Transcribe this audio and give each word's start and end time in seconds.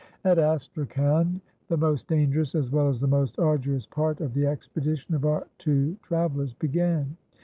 At 0.23 0.39
Astrakhan 0.39 1.41
the 1.67 1.77
most 1.77 2.07
dangerous 2.07 2.55
as 2.55 2.71
well 2.71 2.89
as 2.89 2.99
the 2.99 3.05
most 3.07 3.37
arduous 3.37 3.85
part 3.85 4.19
of 4.19 4.33
the 4.33 4.47
expedition 4.47 5.13
of 5.13 5.25
our 5.25 5.45
two 5.59 5.95
travellers 6.01 6.55
began. 6.55 7.17